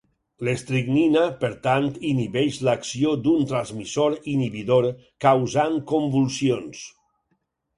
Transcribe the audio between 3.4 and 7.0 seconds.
transmissor inhibidor, causant convulsions.